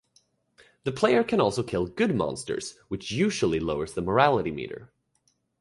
The 0.83 0.91
player 0.91 1.23
can 1.23 1.39
also 1.39 1.61
kill 1.61 1.85
good 1.85 2.15
monsters, 2.15 2.75
which 2.87 3.11
usually 3.11 3.59
lowers 3.59 3.93
the 3.93 4.01
morality 4.01 4.49
meter. 4.49 4.91